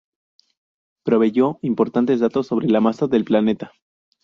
Proveyó 1.03 1.59
importantes 1.61 2.19
datos 2.21 2.47
sobre 2.47 2.67
la 2.67 2.81
masa 2.81 3.05
del 3.05 3.23
planeta. 3.23 3.71